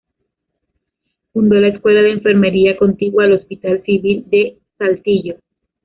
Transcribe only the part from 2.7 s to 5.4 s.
contigua al Hospital Civil de Saltillo.